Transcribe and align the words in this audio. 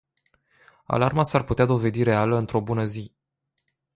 Alarma 0.85 1.23
s-ar 1.23 1.43
putea 1.43 1.65
dovedi 1.65 2.03
reală 2.03 2.37
într-o 2.37 2.61
bună 2.61 2.83
zi. 2.83 3.11